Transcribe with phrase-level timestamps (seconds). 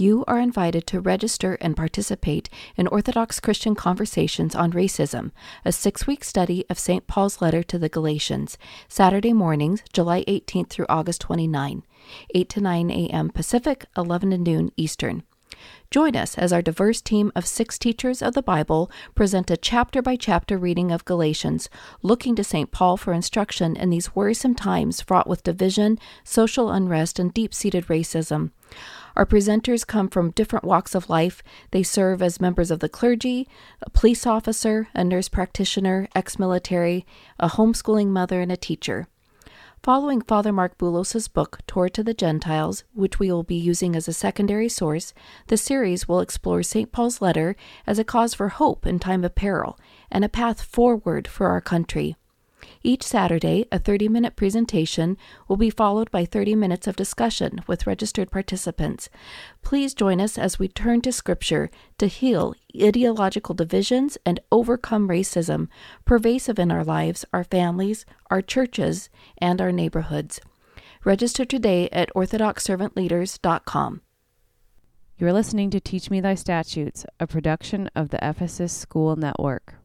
[0.00, 5.32] You are invited to register and participate in Orthodox Christian Conversations on Racism,
[5.64, 7.08] a six week study of St.
[7.08, 8.56] Paul's letter to the Galatians,
[8.86, 11.82] Saturday mornings, July 18th through August 29,
[12.32, 13.30] 8 to 9 a.m.
[13.30, 15.24] Pacific, 11 to noon Eastern.
[15.90, 20.02] Join us as our diverse team of six teachers of the Bible present a chapter
[20.02, 21.70] by chapter reading of Galatians,
[22.02, 22.70] looking to St.
[22.70, 27.86] Paul for instruction in these worrisome times fraught with division, social unrest, and deep seated
[27.86, 28.50] racism.
[29.16, 31.42] Our presenters come from different walks of life.
[31.70, 33.48] They serve as members of the clergy,
[33.80, 37.06] a police officer, a nurse practitioner, ex military,
[37.40, 39.08] a homeschooling mother, and a teacher.
[39.84, 44.08] Following Father Mark Boulos's book, Toward to the Gentiles, which we will be using as
[44.08, 45.14] a secondary source,
[45.46, 46.90] the series will explore St.
[46.90, 47.54] Paul's letter
[47.86, 49.78] as a cause for hope in time of peril
[50.10, 52.16] and a path forward for our country.
[52.82, 55.16] Each Saturday, a 30 minute presentation
[55.46, 59.08] will be followed by 30 minutes of discussion with registered participants.
[59.62, 65.68] Please join us as we turn to Scripture to heal ideological divisions and overcome racism
[66.04, 70.40] pervasive in our lives, our families, our churches, and our neighborhoods.
[71.04, 74.00] Register today at orthodoxservantleaders.com.
[75.16, 79.77] You're listening to Teach Me Thy Statutes, a production of the Ephesus School Network.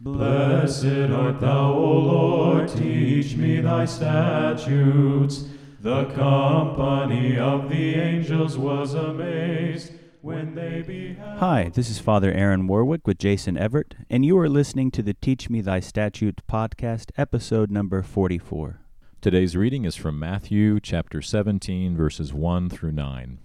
[0.00, 5.44] Blessed art thou, O Lord, teach me thy statutes.
[5.80, 11.40] The company of the angels was amazed when they beheld.
[11.40, 15.14] Hi, this is Father Aaron Warwick with Jason Everett, and you are listening to the
[15.14, 18.78] Teach Me Thy Statute podcast, episode number 44.
[19.20, 23.38] Today's reading is from Matthew chapter 17, verses 1 through 9.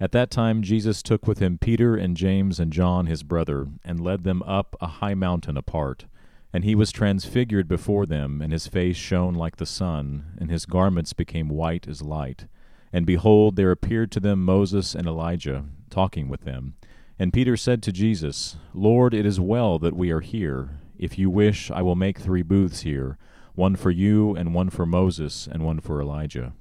[0.00, 4.00] At that time Jesus took with him Peter and James and John his brother, and
[4.00, 6.04] led them up a high mountain apart.
[6.52, 10.66] And he was transfigured before them, and his face shone like the sun, and his
[10.66, 12.46] garments became white as light.
[12.92, 16.74] And behold, there appeared to them Moses and Elijah, talking with them.
[17.18, 20.78] And Peter said to Jesus, Lord, it is well that we are here.
[20.96, 23.18] If you wish, I will make three booths here
[23.54, 26.52] one for you, and one for Moses, and one for Elijah.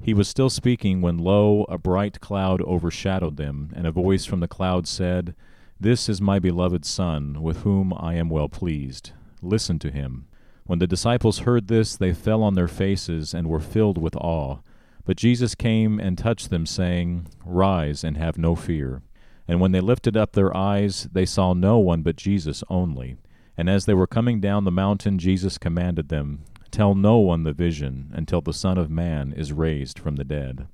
[0.00, 4.40] He was still speaking when, lo, a bright cloud overshadowed them, and a voice from
[4.40, 5.34] the cloud said,
[5.80, 9.12] This is my beloved Son, with whom I am well pleased.
[9.42, 10.26] Listen to him.
[10.64, 14.58] When the disciples heard this, they fell on their faces and were filled with awe.
[15.04, 19.02] But Jesus came and touched them, saying, Rise and have no fear.
[19.48, 23.16] And when they lifted up their eyes, they saw no one but Jesus only.
[23.56, 26.44] And as they were coming down the mountain, Jesus commanded them,
[26.76, 30.66] Tell no one the vision until the Son of Man is raised from the dead.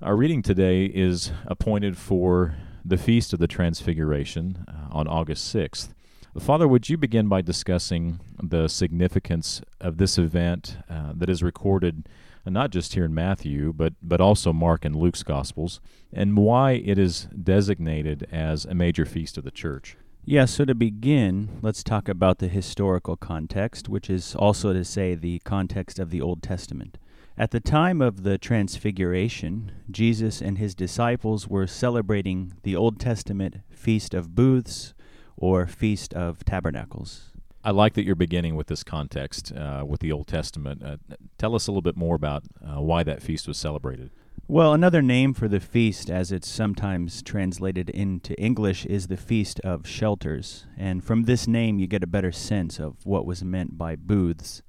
[0.00, 5.88] Our reading today is appointed for the Feast of the Transfiguration uh, on August 6th.
[6.38, 12.08] Father, would you begin by discussing the significance of this event uh, that is recorded
[12.46, 15.80] not just here in Matthew, but, but also Mark and Luke's Gospels,
[16.12, 19.96] and why it is designated as a major feast of the church?
[20.24, 25.14] Yeah, so to begin, let's talk about the historical context, which is also to say
[25.14, 26.98] the context of the Old Testament.
[27.38, 33.58] At the time of the Transfiguration, Jesus and his disciples were celebrating the Old Testament
[33.70, 34.92] Feast of Booths
[35.36, 37.30] or Feast of Tabernacles.
[37.64, 40.82] I like that you're beginning with this context uh, with the Old Testament.
[40.82, 40.96] Uh,
[41.38, 44.10] tell us a little bit more about uh, why that feast was celebrated.
[44.50, 49.60] Well, another name for the feast, as it's sometimes translated into English, is the Feast
[49.60, 50.64] of Shelters.
[50.78, 54.62] And from this name, you get a better sense of what was meant by booths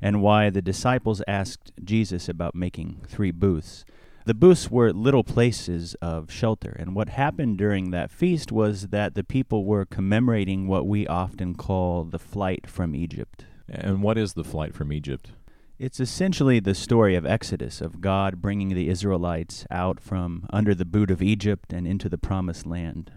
[0.00, 3.84] and why the disciples asked Jesus about making three booths.
[4.24, 9.14] The booths were little places of shelter, and what happened during that feast was that
[9.14, 13.44] the people were commemorating what we often call the flight from Egypt.
[13.68, 15.32] And what is the flight from Egypt?
[15.78, 20.86] It's essentially the story of Exodus, of God bringing the Israelites out from under the
[20.86, 23.12] boot of Egypt and into the promised land.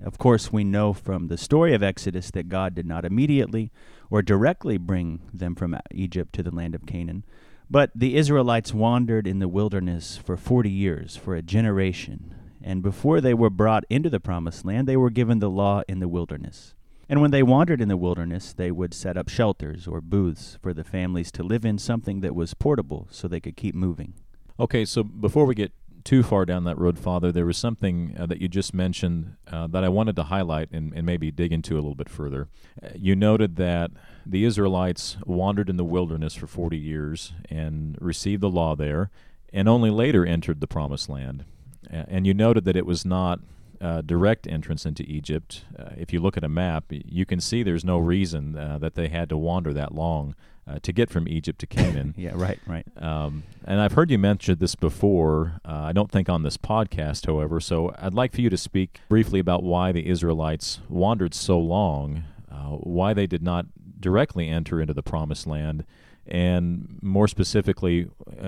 [0.00, 3.72] Of course, we know from the story of Exodus that God did not immediately
[4.10, 7.24] or directly bring them from Egypt to the land of Canaan,
[7.68, 12.32] but the Israelites wandered in the wilderness for 40 years, for a generation,
[12.62, 15.98] and before they were brought into the promised land, they were given the law in
[15.98, 16.74] the wilderness.
[17.08, 20.72] And when they wandered in the wilderness, they would set up shelters or booths for
[20.72, 24.14] the families to live in, something that was portable so they could keep moving.
[24.58, 25.72] Okay, so before we get
[26.04, 29.66] too far down that road, Father, there was something uh, that you just mentioned uh,
[29.68, 32.48] that I wanted to highlight and, and, maybe dig into a little bit further.
[32.82, 33.90] Uh, you noted that
[34.26, 39.10] the Israelites wandered in the wilderness for 40 years and received the law there,
[39.52, 41.44] and only later entered the promised land.
[41.90, 43.40] and you noted that it was not
[43.80, 45.64] uh, direct entrance into Egypt.
[45.78, 48.94] Uh, if you look at a map, you can see there's no reason uh, that
[48.94, 50.34] they had to wander that long
[50.66, 52.14] uh, to get from Egypt to Canaan.
[52.18, 52.86] yeah, right, right.
[52.96, 55.60] Um, and I've heard you mention this before.
[55.64, 57.60] Uh, I don't think on this podcast, however.
[57.60, 62.24] So I'd like for you to speak briefly about why the Israelites wandered so long,
[62.50, 63.66] uh, why they did not
[64.00, 65.84] directly enter into the Promised Land,
[66.26, 68.04] and more specifically,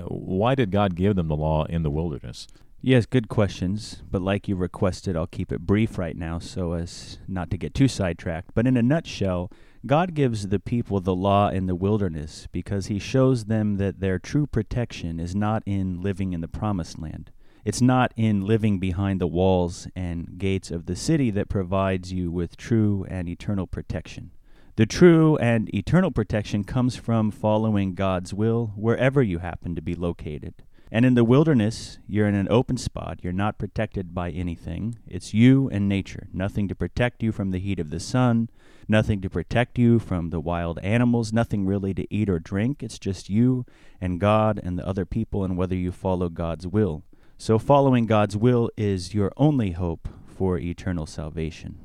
[0.07, 2.47] why did God give them the law in the wilderness?
[2.81, 4.03] Yes, good questions.
[4.09, 7.73] But like you requested, I'll keep it brief right now so as not to get
[7.73, 8.51] too sidetracked.
[8.53, 9.51] But in a nutshell,
[9.85, 14.19] God gives the people the law in the wilderness because he shows them that their
[14.19, 17.31] true protection is not in living in the promised land.
[17.65, 22.31] It's not in living behind the walls and gates of the city that provides you
[22.31, 24.31] with true and eternal protection.
[24.77, 29.95] The true and eternal protection comes from following God's will wherever you happen to be
[29.95, 30.53] located.
[30.91, 33.19] And in the wilderness, you're in an open spot.
[33.21, 34.97] You're not protected by anything.
[35.05, 36.27] It's you and nature.
[36.31, 38.49] Nothing to protect you from the heat of the sun,
[38.87, 42.81] nothing to protect you from the wild animals, nothing really to eat or drink.
[42.81, 43.65] It's just you
[43.99, 47.03] and God and the other people and whether you follow God's will.
[47.37, 51.77] So, following God's will is your only hope for eternal salvation.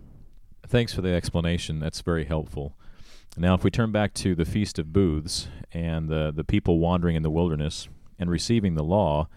[0.67, 1.79] Thanks for the explanation.
[1.79, 2.77] That's very helpful.
[3.37, 7.17] Now, if we turn back to the Feast of Booths and the, the people wandering
[7.17, 7.89] in the wilderness,
[8.23, 9.29] and receiving the law,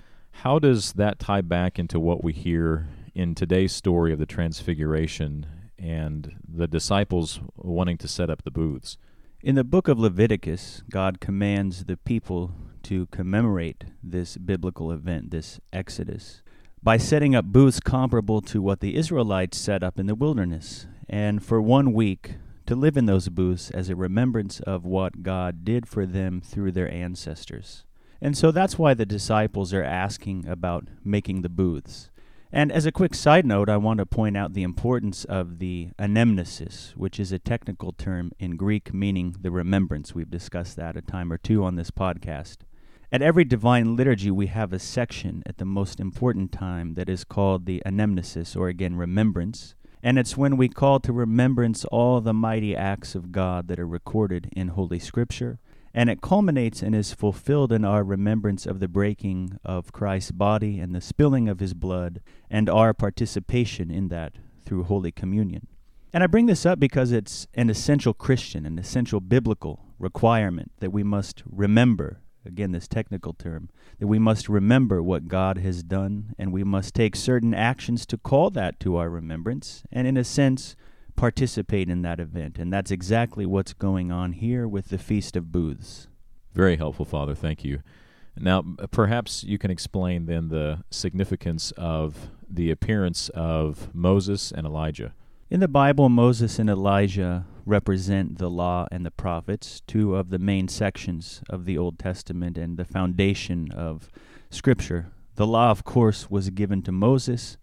[0.43, 5.47] how does that tie back into what we hear in today's story of the Transfiguration
[5.79, 8.97] and the disciples wanting to set up the booths?
[9.41, 12.53] In the book of Leviticus, God commands the people
[12.83, 16.43] to commemorate this biblical event, this Exodus,
[16.83, 21.43] by setting up booths comparable to what the Israelites set up in the wilderness, and
[21.43, 22.35] for one week
[22.67, 26.71] to live in those booths as a remembrance of what God did for them through
[26.71, 27.83] their ancestors.
[28.25, 32.10] And so that's why the disciples are asking about making the booths.
[32.51, 35.89] And as a quick side note, I want to point out the importance of the
[36.00, 40.16] anamnesis, which is a technical term in Greek meaning the remembrance.
[40.16, 42.62] We've discussed that a time or two on this podcast.
[43.12, 47.25] At every divine liturgy, we have a section at the most important time that is
[47.25, 49.75] called the anamnesis, or again, remembrance.
[50.01, 53.88] And it's when we call to remembrance all the mighty acts of God that are
[53.88, 55.60] recorded in Holy Scripture
[55.95, 60.77] and it culminates and is fulfilled in our remembrance of the breaking of Christ's body
[60.77, 64.33] and the spilling of his blood, and our participation in that
[64.65, 65.68] through Holy Communion.
[66.12, 70.92] And I bring this up because it's an essential Christian, an essential biblical requirement that
[70.92, 73.69] we must remember again, this technical term,
[74.00, 78.18] that we must remember what God has done, and we must take certain actions to
[78.18, 80.75] call that to our remembrance, and in a sense,
[81.15, 82.57] participate in that event.
[82.57, 86.07] And that's exactly what's going on here with the Feast of Booths.
[86.53, 87.35] Very helpful, Father.
[87.35, 87.81] Thank you.
[88.38, 95.13] Now, perhaps you can explain then the significance of the appearance of Moses and Elijah.
[95.50, 100.39] In the Bible, Moses and Elijah represent the law and the prophets, two of the
[100.39, 104.09] main sections of the Old Testament and the foundation of
[104.50, 105.11] Scripture.
[105.35, 107.57] The law, of course, was given to Moses,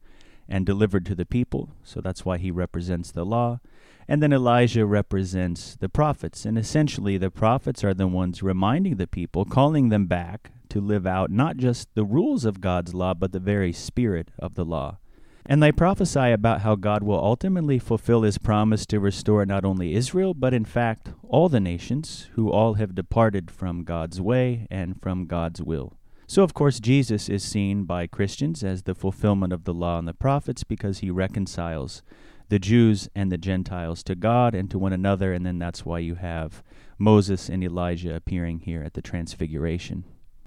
[0.49, 1.71] and delivered to the people.
[1.83, 3.61] So that's why he represents the law.
[4.09, 6.45] And then Elijah represents the prophets.
[6.45, 11.07] And essentially, the prophets are the ones reminding the people, calling them back to live
[11.07, 14.99] out not just the rules of God's law, but the very spirit of the law.
[15.45, 19.95] And they prophesy about how God will ultimately fulfill his promise to restore not only
[19.95, 25.01] Israel, but in fact all the nations who all have departed from God's way and
[25.01, 25.95] from God's will.
[26.33, 30.09] So, of course, Jesus is seen by Christians as the fulfillment of the law and
[30.09, 32.03] the prophets because he reconciles
[32.49, 35.99] the Jews and the Gentiles to God and to one another, and then that's why
[35.99, 36.63] you have
[36.97, 40.05] Moses and Elijah appearing here at the Transfiguration.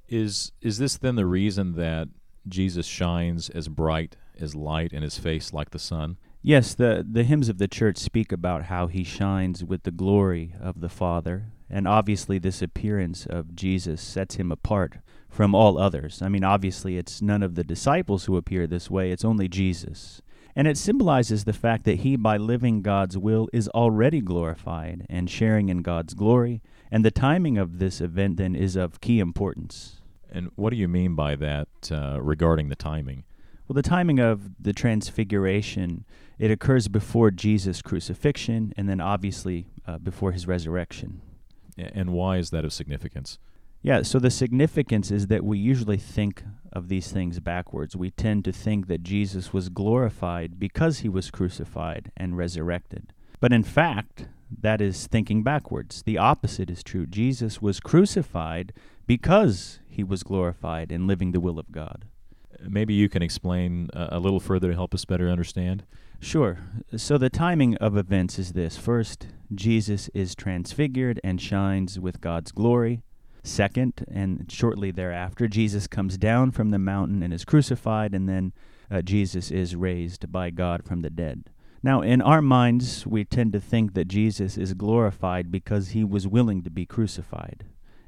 [0.10, 2.08] Is is this then the reason that
[2.48, 6.18] Jesus shines as bright as light in his face like the sun?
[6.42, 10.56] Yes, the the hymns of the church speak about how he shines with the glory
[10.60, 14.98] of the Father, and obviously this appearance of Jesus sets him apart
[15.36, 16.22] from all others.
[16.22, 20.22] I mean, obviously, it's none of the disciples who appear this way, it's only Jesus.
[20.56, 25.30] And it symbolizes the fact that he, by living God's will, is already glorified and
[25.30, 26.62] sharing in God's glory.
[26.90, 29.98] And the timing of this event then is of key importance.
[30.32, 33.26] And what do you mean by that uh, regarding the timing?
[33.68, 36.06] Well, the timing of the transfiguration,
[36.40, 41.22] it occurs before Jesus' crucifixion and then obviously uh, before his resurrection.
[41.78, 43.38] And why is that of significance?
[43.86, 47.96] Yeah, so the significance is that we usually think of these things backwards.
[47.96, 53.14] We tend to think that Jesus was glorified because he was crucified and resurrected.
[53.40, 54.26] But in fact,
[54.60, 56.02] that is thinking backwards.
[56.02, 57.06] The opposite is true.
[57.06, 58.74] Jesus was crucified
[59.06, 62.06] because he was glorified in living the will of God.
[62.68, 65.84] Maybe you can explain uh, a little further to help us better understand.
[66.20, 66.58] Sure.
[66.98, 72.52] So the timing of events is this first, Jesus is transfigured and shines with God's
[72.52, 73.04] glory.
[73.46, 78.54] Second, and shortly thereafter, Jesus comes down from the mountain and is crucified, and then
[78.90, 81.52] uh, Jesus is raised by God from the dead.
[81.84, 86.28] Now, in our minds, we tend to think that Jesus is glorified because he was
[86.28, 87.66] willing to be crucified.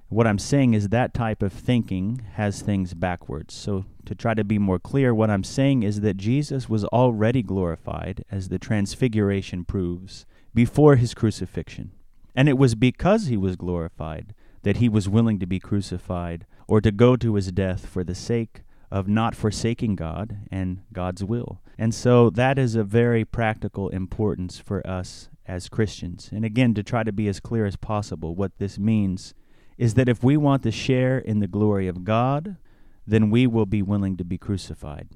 [0.10, 3.53] What I'm saying is that type of thinking has things backwards.
[3.53, 7.44] So, to try to be more clear, what I'm saying is that Jesus was already
[7.44, 10.25] glorified, as the Transfiguration proves,
[10.56, 11.91] before his crucifixion.
[12.36, 14.34] And it was because he was glorified
[14.67, 18.13] that he was willing to be crucified or to go to his death for the
[18.13, 21.62] sake of not forsaking God and God's will.
[21.77, 26.29] And so that is a very practical importance for us as Christians.
[26.33, 29.33] And again, to try to be as clear as possible, what this means
[29.77, 32.57] is that if we want to share in the glory of God,
[33.05, 35.07] then we will be willing to be crucified.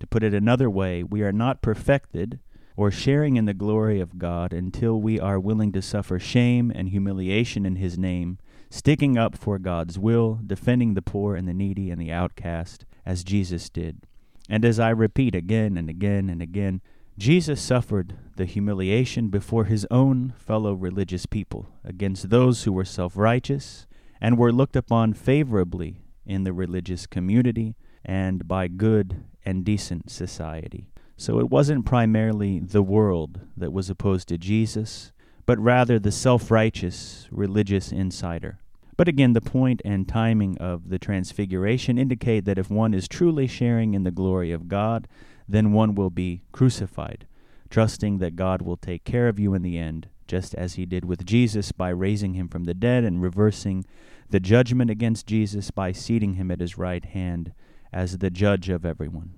[0.00, 2.40] To put it another way, we are not perfected
[2.74, 6.88] or sharing in the glory of God until we are willing to suffer shame and
[6.88, 8.38] humiliation in His name,
[8.70, 13.24] sticking up for God's will, defending the poor and the needy and the outcast, as
[13.24, 14.02] Jesus did.
[14.48, 16.80] And as I repeat again and again and again,
[17.16, 23.16] Jesus suffered the humiliation before his own fellow religious people, against those who were self
[23.16, 23.86] righteous
[24.20, 30.88] and were looked upon favorably in the religious community and by good and decent society.
[31.16, 35.12] So it wasn't primarily the world that was opposed to Jesus,
[35.46, 38.58] but rather the self righteous religious insider.
[38.96, 43.46] But again, the point and timing of the transfiguration indicate that if one is truly
[43.46, 45.08] sharing in the glory of God,
[45.48, 47.26] then one will be crucified,
[47.70, 51.04] trusting that God will take care of you in the end, just as he did
[51.04, 53.84] with Jesus by raising him from the dead and reversing
[54.30, 57.52] the judgment against Jesus by seating him at his right hand
[57.92, 59.34] as the judge of everyone.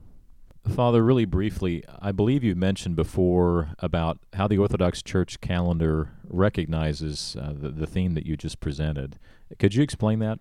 [0.69, 7.37] Father, really briefly, I believe you mentioned before about how the Orthodox Church calendar recognizes
[7.41, 9.19] uh, the, the theme that you just presented.
[9.59, 10.41] Could you explain that?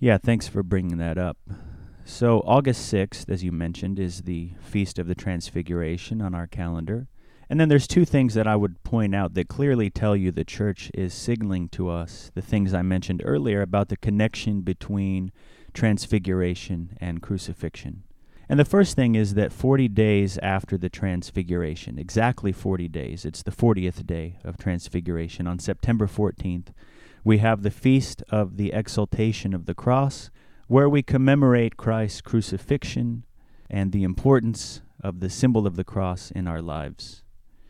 [0.00, 1.36] Yeah, thanks for bringing that up.
[2.04, 7.06] So, August 6th, as you mentioned, is the Feast of the Transfiguration on our calendar.
[7.50, 10.44] And then there's two things that I would point out that clearly tell you the
[10.44, 15.32] church is signaling to us the things I mentioned earlier about the connection between
[15.74, 18.04] transfiguration and crucifixion.
[18.50, 23.42] And the first thing is that 40 days after the Transfiguration, exactly 40 days, it's
[23.42, 26.68] the 40th day of Transfiguration, on September 14th,
[27.24, 30.30] we have the Feast of the Exaltation of the Cross,
[30.66, 33.24] where we commemorate Christ's crucifixion
[33.68, 37.22] and the importance of the symbol of the cross in our lives.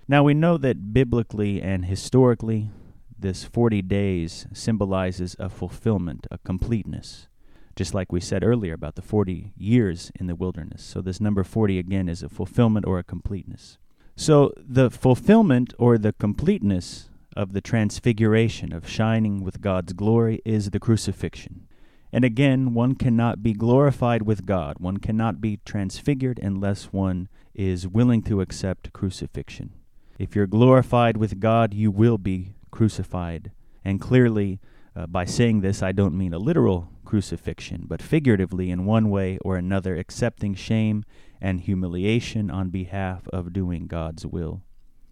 [0.06, 2.70] Now, we know that biblically and historically,
[3.18, 7.26] this 40 days symbolizes a fulfillment, a completeness
[7.78, 10.82] just like we said earlier about the 40 years in the wilderness.
[10.82, 13.78] So, this number 40 again is a fulfillment or a completeness.
[14.16, 20.70] So, the fulfillment or the completeness of the transfiguration, of shining with God's glory, is
[20.70, 21.68] the crucifixion.
[22.12, 27.86] And again, one cannot be glorified with God, one cannot be transfigured unless one is
[27.86, 29.70] willing to accept crucifixion.
[30.18, 33.52] If you're glorified with God, you will be crucified.
[33.84, 34.58] And clearly,
[34.96, 39.38] uh, by saying this, I don't mean a literal crucifixion, but figuratively in one way
[39.40, 41.02] or another, accepting shame
[41.40, 44.60] and humiliation on behalf of doing God's will.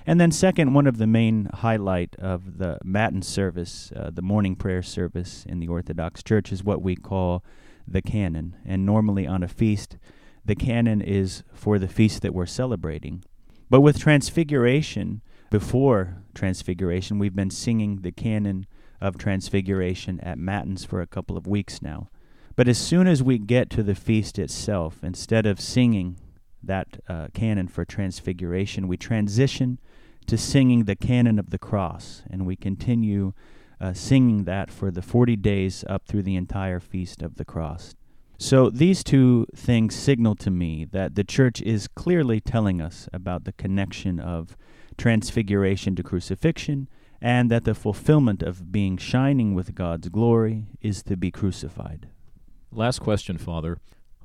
[0.06, 4.56] And then, second, one of the main highlight of the Matin service, uh, the morning
[4.56, 7.42] prayer service in the Orthodox Church, is what we call
[7.88, 8.56] the canon.
[8.66, 9.96] And normally on a feast,
[10.44, 13.24] the canon is for the feast that we're celebrating.
[13.70, 18.66] But with Transfiguration, before Transfiguration, we've been singing the canon
[19.00, 22.08] of Transfiguration at Matins for a couple of weeks now.
[22.54, 26.16] But as soon as we get to the feast itself, instead of singing
[26.62, 29.78] that uh, canon for Transfiguration, we transition
[30.26, 33.32] to singing the canon of the cross, and we continue
[33.80, 37.94] uh, singing that for the 40 days up through the entire feast of the cross.
[38.38, 43.44] So these two things signal to me that the church is clearly telling us about
[43.44, 44.56] the connection of
[44.98, 46.88] transfiguration to crucifixion
[47.20, 52.08] and that the fulfillment of being shining with God's glory is to be crucified.
[52.70, 53.78] Last question, Father.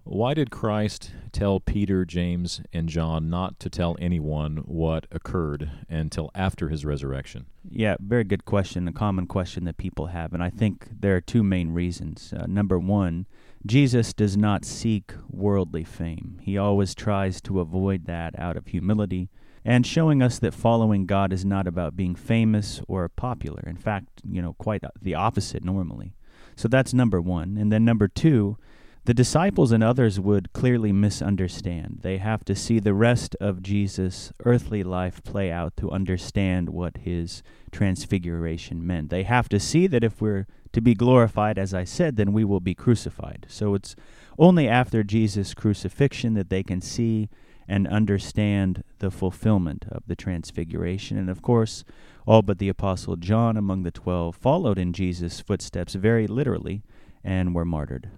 [0.03, 6.31] Why did Christ tell Peter, James, and John not to tell anyone what occurred until
[6.33, 7.45] after his resurrection?
[7.69, 10.33] Yeah, very good question, a common question that people have.
[10.33, 12.33] And I think there are two main reasons.
[12.35, 13.27] Uh, number one,
[13.65, 19.29] Jesus does not seek worldly fame, he always tries to avoid that out of humility
[19.63, 23.63] and showing us that following God is not about being famous or popular.
[23.65, 26.15] In fact, you know, quite the opposite normally.
[26.55, 27.57] So that's number one.
[27.57, 28.57] And then number two,
[29.05, 31.99] the disciples and others would clearly misunderstand.
[32.01, 36.97] They have to see the rest of Jesus' earthly life play out to understand what
[36.97, 37.41] his
[37.71, 39.09] transfiguration meant.
[39.09, 42.45] They have to see that if we're to be glorified, as I said, then we
[42.45, 43.47] will be crucified.
[43.49, 43.95] So it's
[44.37, 47.29] only after Jesus' crucifixion that they can see
[47.71, 51.17] and understand the fulfillment of the transfiguration.
[51.17, 51.85] And of course,
[52.25, 56.83] all but the Apostle John among the twelve followed in Jesus' footsteps very literally
[57.23, 58.09] and were martyred.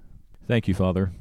[0.48, 1.12] Thank you, Father.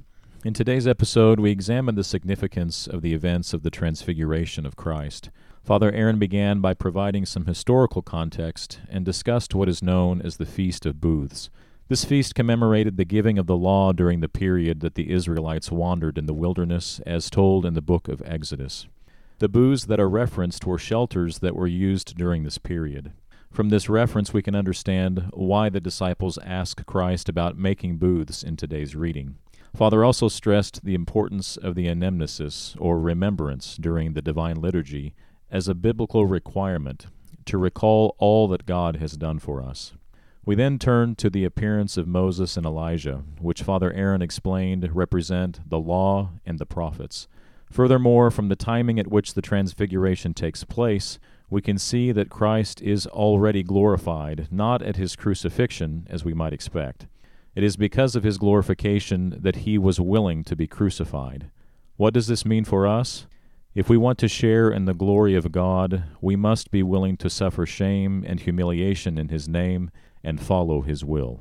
[0.46, 5.28] In today's episode, we examine the significance of the events of the Transfiguration of Christ.
[5.62, 10.46] Father Aaron began by providing some historical context and discussed what is known as the
[10.46, 11.50] Feast of Booths.
[11.92, 16.16] This feast commemorated the giving of the law during the period that the Israelites wandered
[16.16, 18.86] in the wilderness, as told in the book of Exodus.
[19.40, 23.12] The booths that are referenced were shelters that were used during this period.
[23.50, 28.56] From this reference, we can understand why the disciples ask Christ about making booths in
[28.56, 29.36] today's reading.
[29.76, 35.12] Father also stressed the importance of the anamnesis, or remembrance, during the Divine Liturgy
[35.50, 37.08] as a biblical requirement
[37.44, 39.92] to recall all that God has done for us.
[40.44, 45.60] We then turn to the appearance of Moses and Elijah, which Father Aaron explained represent
[45.68, 47.28] the law and the prophets.
[47.70, 52.82] Furthermore, from the timing at which the transfiguration takes place, we can see that Christ
[52.82, 57.06] is already glorified, not at his crucifixion, as we might expect.
[57.54, 61.50] It is because of his glorification that he was willing to be crucified.
[61.96, 63.26] What does this mean for us?
[63.76, 67.30] If we want to share in the glory of God, we must be willing to
[67.30, 69.90] suffer shame and humiliation in his name
[70.24, 71.40] and follow his will.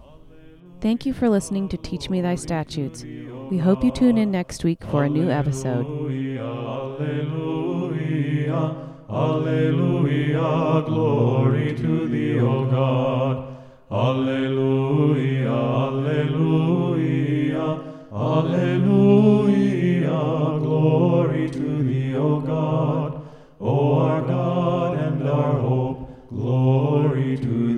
[0.82, 3.04] Thank you for listening to Teach Me Thy Statutes.
[3.04, 5.86] We hope you tune in next week for a new episode.
[8.52, 8.76] Alleluia,
[9.10, 13.58] Alleluia, glory to thee, O God.
[13.92, 15.52] Alleluia,
[15.86, 17.80] Alleluia,
[18.12, 20.10] Alleluia,
[20.60, 23.22] glory to thee, O God.
[23.60, 27.71] O our God and our hope, glory to thee.